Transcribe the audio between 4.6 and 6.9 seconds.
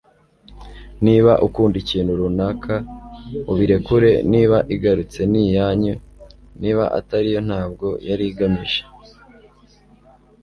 igarutse ni iyanyu, niba